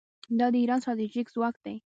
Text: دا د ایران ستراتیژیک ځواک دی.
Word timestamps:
دا 0.39 0.45
د 0.53 0.55
ایران 0.61 0.79
ستراتیژیک 0.83 1.27
ځواک 1.35 1.55
دی. 1.63 1.75